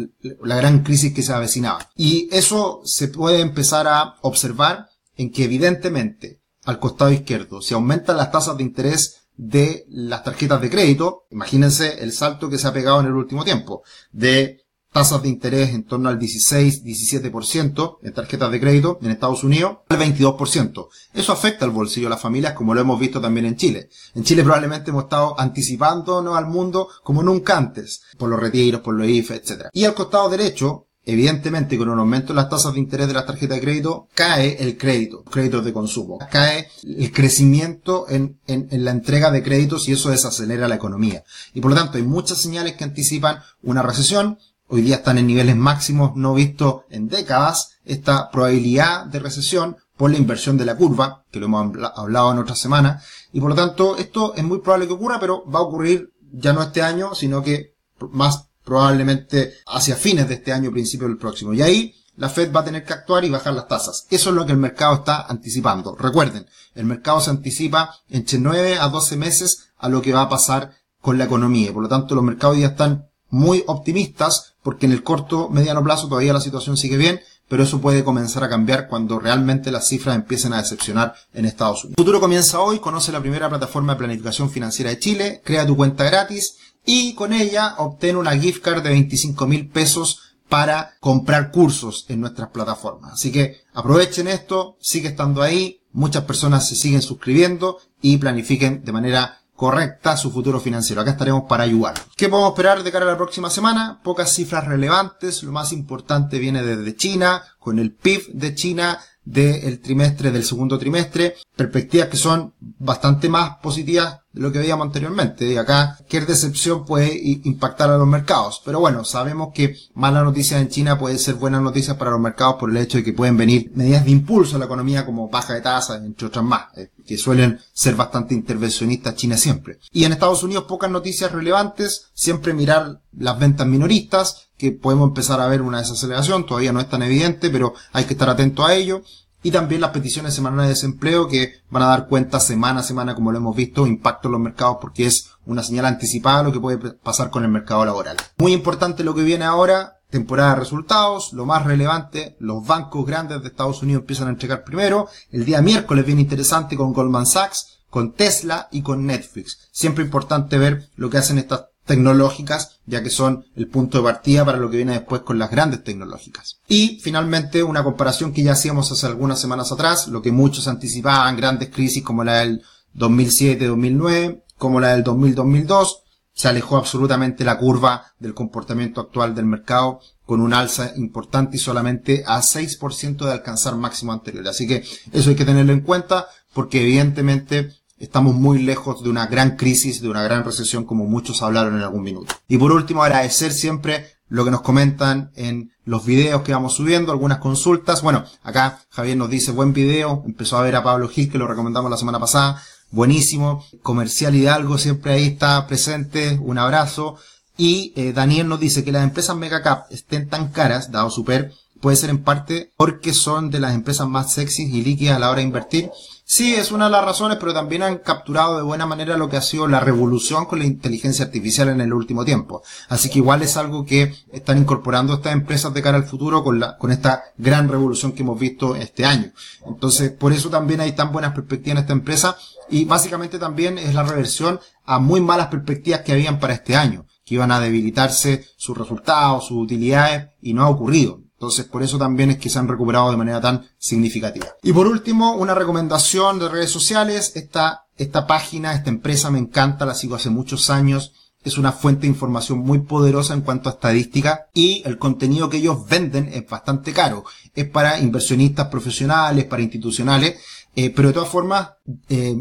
la 0.43 0.57
gran 0.57 0.83
crisis 0.83 1.13
que 1.13 1.23
se 1.23 1.35
avecinaba. 1.35 1.91
Y 1.95 2.29
eso 2.33 2.81
se 2.85 3.09
puede 3.09 3.41
empezar 3.41 3.87
a 3.89 4.15
observar 4.23 4.89
en 5.17 5.31
que 5.31 5.45
evidentemente 5.45 6.41
al 6.67 6.79
costado 6.79 7.13
izquierdo, 7.13 7.63
si 7.63 7.75
aumentan 7.75 8.17
las 8.17 8.31
tasas 8.31 8.57
de 8.57 8.65
interés 8.65 9.29
de 9.37 9.87
las 9.89 10.25
tarjetas 10.25 10.61
de 10.61 10.71
crédito, 10.71 11.27
imagínense 11.31 12.03
el 12.03 12.13
salto 12.13 12.51
que 12.51 12.59
se 12.59 12.67
ha 12.67 12.73
pegado 12.73 13.01
en 13.01 13.07
el 13.07 13.13
último 13.13 13.45
tiempo, 13.45 13.83
de 14.13 14.67
tasas 14.93 15.23
de 15.23 15.29
interés 15.29 15.75
en 15.75 15.85
torno 15.85 16.09
al 16.09 16.19
16-17% 16.19 17.99
en 18.03 18.15
tarjetas 18.15 18.51
de 18.51 18.61
crédito 18.61 18.99
en 19.03 19.11
Estados 19.11 19.45
Unidos, 19.45 19.79
al 19.91 19.99
22%. 19.99 20.89
Eso 21.13 21.33
afecta 21.33 21.67
al 21.67 21.71
bolsillo 21.71 22.07
de 22.07 22.11
las 22.11 22.23
familias 22.23 22.55
como 22.55 22.75
lo 22.75 22.81
hemos 22.81 22.99
visto 22.99 23.21
también 23.21 23.45
en 23.47 23.57
Chile. 23.57 23.91
En 24.15 24.25
Chile 24.25 24.43
probablemente 24.43 24.91
hemos 24.91 25.05
estado 25.05 25.39
anticipándonos 25.39 26.37
al 26.37 26.47
mundo 26.47 26.89
como 27.03 27.23
nunca 27.23 27.59
antes, 27.59 28.03
por 28.17 28.31
los 28.31 28.41
retiros, 28.41 28.81
por 28.81 28.95
los 28.95 29.07
IFE, 29.07 29.35
etc. 29.35 29.67
Y 29.73 29.85
al 29.85 29.95
costado 29.95 30.31
derecho, 30.31 30.86
Evidentemente, 31.07 31.79
con 31.79 31.89
un 31.89 31.99
aumento 31.99 32.33
en 32.33 32.37
las 32.37 32.51
tasas 32.51 32.75
de 32.75 32.81
interés 32.81 33.07
de 33.07 33.15
las 33.15 33.25
tarjetas 33.25 33.57
de 33.57 33.63
crédito, 33.63 34.09
cae 34.13 34.63
el 34.63 34.77
crédito, 34.77 35.23
créditos 35.23 35.65
de 35.65 35.73
consumo. 35.73 36.19
Cae 36.31 36.69
el 36.83 37.13
crecimiento 37.13 38.07
en, 38.09 38.39
en, 38.47 38.69
en, 38.71 38.85
la 38.85 38.91
entrega 38.91 39.31
de 39.31 39.43
créditos 39.43 39.89
y 39.89 39.93
eso 39.93 40.11
desacelera 40.11 40.69
la 40.69 40.75
economía. 40.75 41.23
Y 41.55 41.61
por 41.61 41.71
lo 41.71 41.77
tanto, 41.77 41.97
hay 41.97 42.03
muchas 42.03 42.43
señales 42.43 42.75
que 42.75 42.85
anticipan 42.85 43.39
una 43.63 43.83
recesión 43.83 44.39
hoy 44.69 44.83
día 44.83 44.97
están 44.97 45.19
en 45.19 45.27
niveles 45.27 45.57
máximos 45.57 46.17
no 46.17 46.35
vistos 46.35 46.83
en 46.91 47.09
décadas, 47.09 47.79
esta 47.85 48.31
probabilidad 48.31 49.07
de 49.07 49.21
recesión 49.21 49.77
por 49.97 50.11
la 50.11 50.19
inversión 50.19 50.57
de 50.57 50.65
la 50.65 50.77
curva, 50.77 51.25
que 51.31 51.41
lo 51.41 51.47
hemos 51.47 51.73
hablado 51.95 52.33
en 52.33 52.39
otra 52.39 52.57
semana, 52.57 53.01
y 53.33 53.41
por 53.41 53.51
lo 53.51 53.57
tanto 53.57 53.97
esto 53.97 54.35
es 54.35 54.45
muy 54.45 54.59
probable 54.59 54.87
que 54.87 54.95
ocurra, 54.95 55.21
pero 55.21 55.45
va 55.49 55.61
a 55.61 55.63
ocurrir 55.63 56.13
ya 56.33 56.53
no 56.53 56.63
este 56.63 56.83
año, 56.83 57.15
sino 57.15 57.43
que 57.43 57.75
más 58.11 58.49
probablemente 58.67 59.55
hacia 59.69 59.95
fines 59.95 60.29
de 60.29 60.35
este 60.35 60.53
año, 60.53 60.73
principio 60.73 61.07
del 61.07 61.17
próximo. 61.17 61.55
Y 61.55 61.63
ahí 61.63 61.95
la 62.17 62.29
Fed 62.29 62.53
va 62.53 62.61
a 62.61 62.65
tener 62.65 62.85
que 62.85 62.93
actuar 62.93 63.25
y 63.25 63.31
bajar 63.31 63.55
las 63.55 63.69
tasas. 63.69 64.07
Eso 64.11 64.31
es 64.31 64.37
lo 64.37 64.45
que 64.45 64.53
el 64.53 64.59
mercado 64.59 64.95
está 64.97 65.25
anticipando. 65.29 65.95
Recuerden, 65.95 66.47
el 66.75 66.85
mercado 66.85 67.21
se 67.21 67.31
anticipa 67.31 67.95
entre 68.09 68.39
9 68.39 68.79
a 68.81 68.89
12 68.89 69.17
meses 69.17 69.69
a 69.79 69.89
lo 69.89 70.03
que 70.03 70.13
va 70.13 70.23
a 70.23 70.29
pasar 70.29 70.73
con 71.01 71.17
la 71.17 71.25
economía. 71.25 71.73
Por 71.73 71.85
lo 71.85 71.89
tanto, 71.89 72.17
los 72.17 72.25
mercados 72.25 72.59
ya 72.59 72.69
están 72.69 73.09
muy 73.29 73.63
optimistas 73.69 74.55
porque 74.65 74.87
en 74.87 74.93
el 74.93 75.05
corto, 75.05 75.49
mediano 75.49 75.85
plazo 75.85 76.09
todavía 76.09 76.33
la 76.33 76.41
situación 76.41 76.77
sigue 76.77 76.97
bien, 76.97 77.21
pero 77.49 77.63
eso 77.63 77.81
puede 77.81 78.03
comenzar 78.03 78.43
a 78.43 78.49
cambiar 78.49 78.89
cuando 78.89 79.21
realmente 79.21 79.71
las 79.71 79.87
cifras 79.87 80.17
empiecen 80.17 80.53
a 80.53 80.59
decepcionar 80.59 81.15
en 81.33 81.45
Estados 81.45 81.85
Unidos. 81.85 81.99
El 81.99 82.05
futuro 82.05 82.19
comienza 82.19 82.59
hoy, 82.59 82.81
conoce 82.81 83.13
la 83.13 83.21
primera 83.21 83.49
plataforma 83.49 83.93
de 83.93 83.99
planificación 83.99 84.51
financiera 84.51 84.91
de 84.91 84.99
Chile, 84.99 85.43
crea 85.45 85.65
tu 85.65 85.77
cuenta 85.77 86.03
gratis 86.03 86.57
y 86.87 87.15
con 87.15 87.33
ella 87.33 87.75
obtén 87.79 88.17
una 88.17 88.39
gift 88.39 88.63
card 88.63 88.83
de 88.83 88.91
25 88.91 89.47
mil 89.47 89.69
pesos 89.69 90.23
para 90.49 90.97
comprar 91.01 91.51
cursos 91.51 92.07
en 92.09 92.21
nuestras 92.21 92.49
plataformas. 92.51 93.15
Así 93.15 93.33
que 93.33 93.63
aprovechen 93.75 94.29
esto, 94.29 94.77
sigue 94.81 95.09
estando 95.09 95.43
ahí, 95.43 95.81
muchas 95.93 96.25
personas 96.25 96.69
se 96.69 96.77
siguen 96.77 97.03
suscribiendo 97.03 97.79
y 98.01 98.17
planifiquen 98.19 98.85
de 98.85 98.93
manera 98.93 99.41
correcta 99.57 100.17
su 100.17 100.31
futuro 100.31 100.61
financiero. 100.61 101.01
Acá 101.01 101.13
estaremos 101.13 101.45
para 101.49 101.65
ayudar. 101.65 101.95
¿Qué 102.17 102.29
podemos 102.29 102.53
esperar 102.53 102.83
de 102.83 102.93
cara 102.93 103.07
a 103.07 103.11
la 103.11 103.17
próxima 103.17 103.51
semana? 103.51 104.01
Pocas 104.05 104.33
cifras 104.33 104.67
relevantes. 104.67 105.43
Lo 105.43 105.51
más 105.51 105.73
importante 105.73 106.39
viene 106.39 106.63
desde 106.63 106.95
China, 106.95 107.43
con 107.59 107.79
el 107.79 107.93
PIB 107.93 108.29
de 108.35 108.55
China 108.55 109.01
del 109.27 109.81
trimestre, 109.81 110.31
del 110.31 110.45
segundo 110.45 110.79
trimestre. 110.79 111.35
Perspectivas 111.55 112.09
que 112.09 112.17
son 112.17 112.55
bastante 112.61 113.29
más 113.29 113.57
positivas 113.57 114.21
de 114.33 114.41
lo 114.41 114.53
que 114.53 114.61
veíamos 114.61 114.87
anteriormente. 114.87 115.53
Y 115.53 115.57
acá, 115.57 115.97
cualquier 115.99 116.27
decepción 116.27 116.87
puede 116.87 117.21
impactar 117.45 117.91
a 117.91 117.99
los 117.99 118.07
mercados. 118.07 118.63
Pero 118.65 118.81
bueno, 118.81 119.05
sabemos 119.05 119.49
que 119.53 119.77
mala 119.95 120.23
noticia 120.23 120.59
en 120.59 120.69
China 120.69 120.99
puede 120.99 121.19
ser 121.19 121.35
buenas 121.35 121.61
noticias 121.61 121.97
para 121.97 122.13
los 122.13 122.21
mercados 122.21 122.57
por 122.61 122.71
el 122.71 122.77
hecho 122.77 122.99
de 122.99 123.05
que 123.05 123.13
pueden 123.13 123.37
venir 123.37 123.73
medidas 123.75 124.05
de 124.05 124.13
impulso 124.13 124.57
a 124.57 124.59
la 124.61 124.67
economía 124.67 125.05
como 125.05 125.29
baja 125.29 125.55
de 125.55 125.61
tasas, 125.61 126.03
entre 126.03 126.29
otras 126.29 126.45
más, 126.45 126.67
eh, 126.77 126.91
que 127.05 127.19
suelen 127.19 127.59
ser 127.73 127.97
bastante 127.97 128.35
intervencionistas 128.35 129.17
China 129.17 129.37
siempre. 129.37 129.79
Y 129.93 130.05
en 130.05 130.13
Estados 130.13 130.45
Unidos 130.45 130.65
pocas 130.65 130.91
noticias 130.91 131.33
relevantes, 131.33 132.07
siempre 132.15 132.55
mirar 132.55 133.01
las 133.19 133.39
ventas 133.39 133.67
minoristas, 133.67 134.46
que 134.59 134.73
podemos 134.73 135.09
empezar 135.09 135.41
a 135.41 135.49
ver 135.49 135.63
una 135.63 135.79
desaceleración, 135.79 136.47
todavía 136.47 136.73
no 136.73 136.81
es 136.81 136.89
tan 136.89 137.03
evidente, 137.03 137.51
pero 137.51 137.75
hay 137.93 138.05
que 138.05 138.15
estar 138.15 138.29
atento 138.29 138.65
a 138.65 138.75
ello 138.75 139.03
y 139.43 139.53
también 139.53 139.81
las 139.81 139.91
peticiones 139.91 140.35
semanales 140.35 140.65
de 140.65 140.75
desempleo 140.75 141.29
que 141.29 141.61
van 141.71 141.85
a 141.85 141.87
dar 141.87 142.09
cuenta 142.09 142.41
semana 142.41 142.81
a 142.81 142.83
semana, 142.83 143.15
como 143.15 143.31
lo 143.31 143.39
hemos 143.39 143.55
visto, 143.55 143.87
impacto 143.87 144.29
en 144.29 144.33
los 144.33 144.41
mercados 144.41 144.79
porque 144.81 145.07
es 145.07 145.31
una 145.45 145.63
señal 145.63 145.87
anticipada 145.87 146.43
lo 146.43 146.53
que 146.53 146.59
puede 146.59 146.79
pasar 146.79 147.31
con 147.31 147.45
el 147.45 147.51
mercado 147.51 147.85
laboral. 147.85 148.17
Muy 148.39 148.53
importante 148.53 149.05
lo 149.05 149.15
que 149.15 149.23
viene 149.23 149.45
ahora, 149.45 150.01
temporada 150.11 150.55
de 150.55 150.61
resultados, 150.61 151.33
lo 151.33 151.47
más 151.47 151.65
relevante, 151.65 152.37
los 152.41 152.67
bancos 152.67 153.07
grandes 153.07 153.41
de 153.41 153.49
Estados 153.49 153.83
Unidos 153.83 154.01
empiezan 154.01 154.27
a 154.27 154.31
entregar 154.31 154.65
primero, 154.65 155.09
el 155.31 155.45
día 155.45 155.63
miércoles 155.63 156.05
viene 156.05 156.23
interesante 156.23 156.77
con 156.77 156.93
Goldman 156.93 157.27
Sachs, 157.27 157.83
con 157.89 158.15
Tesla 158.15 158.69
y 158.73 158.83
con 158.83 159.07
Netflix. 159.07 159.69
Siempre 159.71 160.05
importante 160.05 160.59
ver 160.59 160.89
lo 160.97 161.09
que 161.09 161.19
hacen 161.19 161.39
estas 161.39 161.67
tecnológicas, 161.87 162.81
ya 162.85 163.03
que 163.03 163.11
son 163.11 163.47
el 163.55 163.69
punto 163.69 163.99
de 163.99 164.05
partida 164.05 164.45
para 164.45 164.59
lo 164.59 164.69
que 164.71 164.77
viene 164.77 164.93
después 164.93 165.23
con 165.23 165.39
las 165.39 165.51
grandes 165.51 165.83
tecnológicas. 165.83 166.59
Y 166.69 167.01
finalmente 167.03 167.63
una 167.63 167.85
comparación 167.85 168.33
que 168.33 168.43
ya 168.43 168.53
hacíamos 168.53 168.93
hace 168.93 169.07
algunas 169.07 169.41
semanas 169.41 169.73
atrás, 169.73 170.09
lo 170.09 170.21
que 170.21 170.33
muchos 170.33 170.69
anticipaban, 170.69 171.37
grandes 171.37 171.71
crisis 171.71 172.03
como 172.03 172.25
la 172.25 172.41
del 172.41 172.63
2007-2009, 172.97 174.43
como 174.59 174.81
la 174.81 174.89
del 174.89 175.05
2000-2002, 175.05 176.03
se 176.33 176.49
alejó 176.49 176.77
absolutamente 176.77 177.45
la 177.45 177.59
curva 177.59 178.13
del 178.19 178.35
comportamiento 178.35 179.01
actual 179.01 179.35
del 179.35 179.47
mercado 179.47 180.01
con 180.27 180.43
un 180.43 180.53
alza 180.53 180.93
importante 180.97 181.57
y 181.57 181.61
solamente 181.61 182.25
a 182.27 182.43
6% 182.43 183.25
de 183.25 183.33
alcanzar 183.33 183.77
máximo 183.77 184.13
anterior. 184.13 184.47
Así 184.47 184.67
que 184.67 184.85
eso 185.13 185.31
hay 185.31 185.37
que 185.37 185.47
tenerlo 185.47 185.73
en 185.73 185.81
cuenta 185.81 186.27
porque 186.53 186.83
evidentemente 186.83 187.71
Estamos 187.99 188.35
muy 188.35 188.63
lejos 188.63 189.03
de 189.03 189.09
una 189.09 189.27
gran 189.27 189.57
crisis, 189.57 190.03
de 190.03 190.11
una 190.11 190.23
gran 190.23 190.45
recesión, 190.45 190.85
como 190.85 191.07
muchos 191.07 191.43
hablaron 191.43 191.77
en 191.77 191.83
algún 191.83 192.03
minuto. 192.03 192.35
Y 192.47 192.59
por 192.59 192.71
último, 192.73 193.03
agradecer 193.03 193.55
siempre 193.55 194.17
lo 194.29 194.45
que 194.45 194.51
nos 194.51 194.61
comentan 194.61 195.31
en 195.35 195.73
los 195.87 196.05
videos 196.05 196.43
que 196.43 196.53
vamos 196.53 196.75
subiendo, 196.75 197.11
algunas 197.11 197.39
consultas. 197.39 198.03
Bueno, 198.03 198.25
acá 198.43 198.81
Javier 198.91 199.17
nos 199.17 199.31
dice, 199.31 199.51
buen 199.51 199.73
video, 199.73 200.23
empezó 200.27 200.59
a 200.59 200.63
ver 200.63 200.77
a 200.77 200.83
Pablo 200.83 201.09
Gil, 201.09 201.31
que 201.31 201.39
lo 201.39 201.47
recomendamos 201.47 201.91
la 201.91 201.97
semana 201.97 202.21
pasada, 202.21 202.63
buenísimo. 202.91 203.65
Comercial 203.83 204.35
Hidalgo 204.35 204.77
siempre 204.77 205.13
ahí 205.13 205.27
está 205.29 205.67
presente, 205.67 206.39
un 206.43 206.59
abrazo. 206.59 207.17
Y 207.57 207.95
eh, 207.97 208.13
Daniel 208.13 208.49
nos 208.49 208.61
dice 208.61 208.85
que 208.85 208.93
las 208.93 209.05
empresas 209.05 209.37
Megacap 209.37 209.91
estén 209.91 210.29
tan 210.29 210.49
caras, 210.49 210.91
dado 210.91 211.09
super, 211.09 211.51
puede 211.81 211.97
ser 211.97 212.11
en 212.11 212.23
parte 212.23 212.73
porque 212.77 213.15
son 213.15 213.51
de 213.51 213.61
las 213.61 213.75
empresas 213.75 214.07
más 214.07 214.35
sexys 214.35 214.69
y 214.69 214.83
líquidas 214.83 215.17
a 215.17 215.19
la 215.19 215.31
hora 215.31 215.39
de 215.39 215.47
invertir 215.47 215.91
Sí, 216.29 216.57
es 216.57 216.73
una 216.73 216.87
de 216.87 216.91
las 216.91 217.05
razones, 217.05 217.39
pero 217.39 217.55
también 217.55 217.85
han 217.85 217.99
capturado 217.99 218.57
de 218.57 218.65
buena 218.65 218.85
manera 218.85 219.17
lo 219.17 219.29
que 219.29 219.37
ha 219.37 219.41
sido 219.41 219.69
la 219.69 219.79
revolución 219.79 220.47
con 220.47 220.59
la 220.59 220.65
inteligencia 220.65 221.25
artificial 221.25 221.69
en 221.69 221.81
el 221.81 221.93
último 221.93 222.25
tiempo. 222.25 222.65
Así 222.89 223.09
que 223.09 223.21
igual 223.21 223.43
es 223.43 223.57
algo 223.57 223.87
que 223.87 224.13
están 224.33 224.59
incorporando 224.59 225.15
estas 225.15 225.35
empresas 225.35 225.73
de 225.73 225.83
cara 225.83 225.99
al 225.99 226.09
futuro 226.09 226.43
con 226.43 226.59
la, 226.59 226.79
con 226.79 226.91
esta 226.91 227.27
gran 227.39 227.69
revolución 227.69 228.11
que 228.11 228.25
hemos 228.25 228.41
visto 228.41 228.75
este 228.75 229.07
año. 229.07 229.31
Entonces, 229.69 230.11
por 230.11 230.33
eso 230.33 230.51
también 230.51 230.81
hay 230.81 230.97
tan 230.97 231.13
buenas 231.13 231.33
perspectivas 231.33 231.77
en 231.77 231.83
esta 231.83 231.93
empresa 231.93 232.37
y 232.69 232.87
básicamente 232.87 233.39
también 233.39 233.79
es 233.79 233.95
la 233.95 234.03
reversión 234.03 234.59
a 234.85 234.99
muy 234.99 235.21
malas 235.21 235.47
perspectivas 235.47 236.01
que 236.01 236.11
habían 236.11 236.41
para 236.41 236.55
este 236.55 236.75
año, 236.75 237.07
que 237.25 237.37
iban 237.37 237.53
a 237.53 237.61
debilitarse 237.61 238.45
sus 238.57 238.77
resultados, 238.77 239.47
sus 239.47 239.59
utilidades 239.59 240.31
y 240.43 240.55
no 240.55 240.65
ha 240.65 240.71
ocurrido. 240.71 241.21
Entonces, 241.37 241.67
por 241.67 241.83
eso 241.83 241.99
también 241.99 242.31
es 242.31 242.39
que 242.39 242.49
se 242.49 242.59
han 242.59 242.69
recuperado 242.69 243.11
de 243.11 243.19
manera 243.19 243.43
tan 243.43 243.69
significativa. 243.79 244.47
Y 244.63 244.73
por 244.73 244.87
último, 244.87 245.35
una 245.35 245.55
recomendación 245.55 246.39
de 246.39 246.49
redes 246.49 246.71
sociales. 246.71 247.33
Esta, 247.35 247.87
esta 247.99 248.27
página, 248.27 248.75
esta 248.75 248.89
empresa 248.89 249.31
me 249.31 249.39
encanta, 249.39 249.85
la 249.85 249.95
sigo 249.95 250.17
hace 250.17 250.31
muchos 250.31 250.71
años. 250.71 251.13
Es 251.45 251.59
una 251.59 251.73
fuente 251.73 252.03
de 252.03 252.09
información 252.09 252.61
muy 252.61 252.81
poderosa 252.81 253.35
en 253.35 253.43
cuanto 253.43 253.69
a 253.69 253.75
estadística 253.75 254.49
y 254.55 254.83
el 254.87 254.99
contenido 254.99 255.51
que 255.51 255.59
ellos 255.59 255.87
venden 255.87 256.29
es 256.33 256.49
bastante 256.49 256.93
caro. 256.93 257.25
Es 257.55 257.69
para 257.69 258.01
inversionistas 258.01 258.69
profesionales, 258.69 259.45
para 259.45 259.63
institucionales, 259.63 260.41
eh, 260.75 260.91
pero 260.91 261.09
de 261.09 261.15
todas 261.15 261.29
formas 261.29 261.69
eh, 262.09 262.35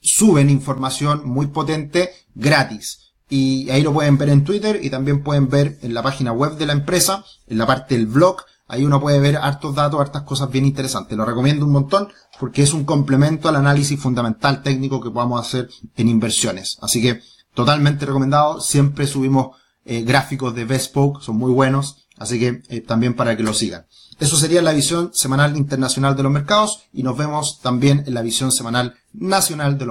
suben 0.00 0.50
información 0.50 1.22
muy 1.24 1.46
potente 1.46 2.10
gratis 2.34 3.01
y 3.32 3.70
ahí 3.70 3.82
lo 3.82 3.92
pueden 3.92 4.18
ver 4.18 4.28
en 4.28 4.44
Twitter 4.44 4.78
y 4.82 4.90
también 4.90 5.22
pueden 5.22 5.48
ver 5.48 5.78
en 5.82 5.94
la 5.94 6.02
página 6.02 6.32
web 6.32 6.56
de 6.56 6.66
la 6.66 6.74
empresa, 6.74 7.24
en 7.46 7.58
la 7.58 7.66
parte 7.66 7.96
del 7.96 8.06
blog, 8.06 8.42
Ahí 8.72 8.86
uno 8.86 9.02
puede 9.02 9.20
ver 9.20 9.36
hartos 9.36 9.74
datos, 9.74 10.00
hartas 10.00 10.22
cosas 10.22 10.50
bien 10.50 10.64
interesantes. 10.64 11.18
Lo 11.18 11.26
recomiendo 11.26 11.66
un 11.66 11.72
montón 11.72 12.08
porque 12.40 12.62
es 12.62 12.72
un 12.72 12.84
complemento 12.84 13.50
al 13.50 13.56
análisis 13.56 14.00
fundamental 14.00 14.62
técnico 14.62 14.98
que 14.98 15.10
podamos 15.10 15.46
hacer 15.46 15.68
en 15.94 16.08
inversiones. 16.08 16.78
Así 16.80 17.02
que 17.02 17.20
totalmente 17.52 18.06
recomendado. 18.06 18.62
Siempre 18.62 19.06
subimos 19.06 19.58
eh, 19.84 20.00
gráficos 20.04 20.54
de 20.54 20.64
Bespoke, 20.64 21.20
son 21.20 21.36
muy 21.36 21.52
buenos. 21.52 22.06
Así 22.16 22.38
que 22.38 22.62
eh, 22.70 22.80
también 22.80 23.12
para 23.12 23.36
que 23.36 23.42
lo 23.42 23.52
sigan. 23.52 23.84
Eso 24.18 24.38
sería 24.38 24.62
la 24.62 24.72
visión 24.72 25.10
semanal 25.12 25.54
internacional 25.54 26.16
de 26.16 26.22
los 26.22 26.32
mercados 26.32 26.84
y 26.94 27.02
nos 27.02 27.18
vemos 27.18 27.60
también 27.60 28.04
en 28.06 28.14
la 28.14 28.22
visión 28.22 28.52
semanal 28.52 28.94
nacional 29.12 29.76
de 29.76 29.84
los 29.84 29.90